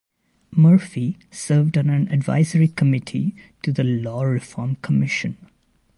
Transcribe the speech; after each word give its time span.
Murphy 0.49 1.19
served 1.29 1.77
on 1.77 1.87
an 1.87 2.11
advisory 2.11 2.67
committee 2.67 3.35
to 3.61 3.71
the 3.71 3.83
Law 3.83 4.23
Reform 4.23 4.77
Commission. 4.77 5.37